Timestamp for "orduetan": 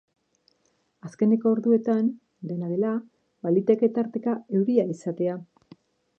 1.57-2.09